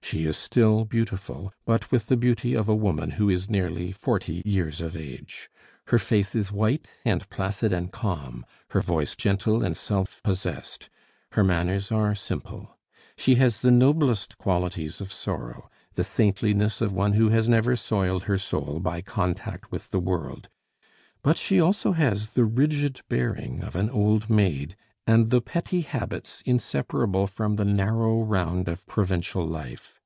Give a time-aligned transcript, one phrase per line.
[0.00, 4.40] She is still beautiful, but with the beauty of a woman who is nearly forty
[4.46, 5.50] years of age.
[5.88, 10.88] Her face is white and placid and calm; her voice gentle and self possessed;
[11.32, 12.78] her manners are simple.
[13.18, 18.22] She has the noblest qualities of sorrow, the saintliness of one who has never soiled
[18.22, 20.48] her soul by contact with the world;
[21.22, 24.74] but she has also the rigid bearing of an old maid
[25.06, 29.96] and the petty habits inseparable from the narrow round of provincial life.